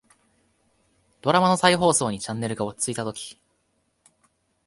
[1.21, 3.37] ドラマの再放送にチャンネルが落ち着いたとき、